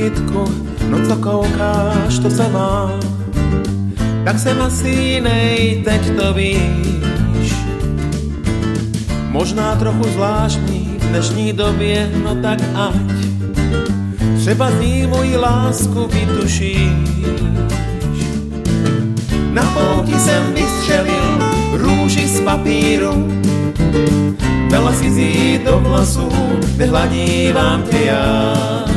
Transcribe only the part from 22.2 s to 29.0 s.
z papíru, dala si zít do vlasů, nehladívám tě já.